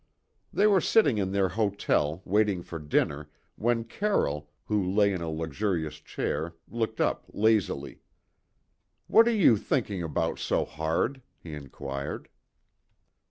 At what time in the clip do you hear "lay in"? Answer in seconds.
4.83-5.21